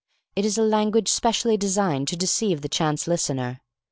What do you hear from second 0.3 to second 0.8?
It is a